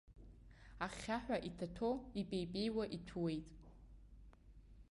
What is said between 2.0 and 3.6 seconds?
ипеи-пеиуа иҭәуеит.